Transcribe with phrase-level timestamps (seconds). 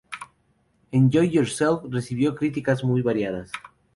[0.91, 3.51] Enjoy Yourself recibió críticas muy variadas.